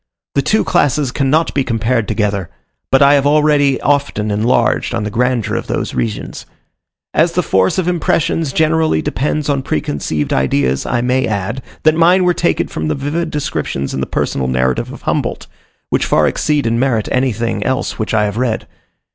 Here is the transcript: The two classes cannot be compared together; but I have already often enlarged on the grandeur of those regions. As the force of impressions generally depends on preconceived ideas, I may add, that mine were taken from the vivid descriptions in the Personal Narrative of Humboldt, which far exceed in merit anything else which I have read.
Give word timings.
The 0.33 0.41
two 0.41 0.63
classes 0.63 1.11
cannot 1.11 1.53
be 1.53 1.63
compared 1.63 2.07
together; 2.07 2.49
but 2.91 3.03
I 3.03 3.13
have 3.13 3.27
already 3.27 3.79
often 3.81 4.31
enlarged 4.31 4.95
on 4.95 5.03
the 5.03 5.11
grandeur 5.11 5.55
of 5.55 5.67
those 5.67 5.93
regions. 5.93 6.47
As 7.13 7.33
the 7.33 7.43
force 7.43 7.77
of 7.77 7.87
impressions 7.87 8.51
generally 8.51 9.03
depends 9.03 9.47
on 9.47 9.61
preconceived 9.61 10.33
ideas, 10.33 10.87
I 10.87 11.01
may 11.01 11.27
add, 11.27 11.61
that 11.83 11.93
mine 11.93 12.23
were 12.23 12.33
taken 12.33 12.67
from 12.67 12.87
the 12.87 12.95
vivid 12.95 13.29
descriptions 13.29 13.93
in 13.93 13.99
the 14.01 14.07
Personal 14.07 14.47
Narrative 14.47 14.91
of 14.91 15.03
Humboldt, 15.03 15.45
which 15.91 16.07
far 16.07 16.25
exceed 16.27 16.65
in 16.65 16.79
merit 16.79 17.07
anything 17.11 17.61
else 17.63 17.99
which 17.99 18.15
I 18.15 18.23
have 18.25 18.37
read. 18.37 18.65